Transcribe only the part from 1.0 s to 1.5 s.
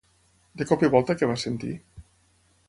què va